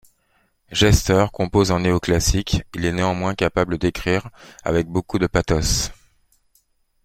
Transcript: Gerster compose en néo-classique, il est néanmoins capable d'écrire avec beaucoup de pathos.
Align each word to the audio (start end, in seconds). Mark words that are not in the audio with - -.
Gerster 0.71 1.27
compose 1.31 1.69
en 1.69 1.79
néo-classique, 1.81 2.63
il 2.73 2.85
est 2.85 2.91
néanmoins 2.91 3.35
capable 3.35 3.77
d'écrire 3.77 4.31
avec 4.63 4.87
beaucoup 4.87 5.19
de 5.19 5.27
pathos. 5.27 5.91